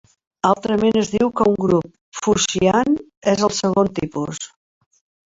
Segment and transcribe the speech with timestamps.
[0.51, 1.91] Altrament, es diu que un grup
[2.21, 2.97] Fuchsian
[3.33, 4.41] és del segon tipus.